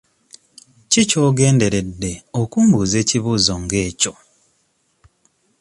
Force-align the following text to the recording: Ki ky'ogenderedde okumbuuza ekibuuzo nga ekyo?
Ki 0.91 1.01
ky'ogenderedde 1.09 2.11
okumbuuza 2.41 2.95
ekibuuzo 3.03 3.53
nga 3.63 3.77
ekyo? 3.87 4.13